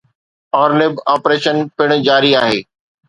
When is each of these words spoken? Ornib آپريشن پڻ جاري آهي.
Ornib 0.59 1.03
آپريشن 1.13 1.61
پڻ 1.77 1.95
جاري 2.09 2.33
آهي. 2.41 2.61